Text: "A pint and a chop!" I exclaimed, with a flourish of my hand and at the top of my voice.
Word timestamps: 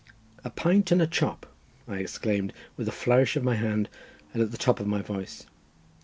"A 0.43 0.49
pint 0.49 0.91
and 0.91 0.99
a 0.99 1.05
chop!" 1.05 1.45
I 1.87 1.97
exclaimed, 1.97 2.53
with 2.75 2.87
a 2.87 2.91
flourish 2.91 3.35
of 3.35 3.43
my 3.43 3.53
hand 3.53 3.87
and 4.33 4.41
at 4.41 4.49
the 4.49 4.57
top 4.57 4.79
of 4.79 4.87
my 4.87 5.03
voice. 5.03 5.45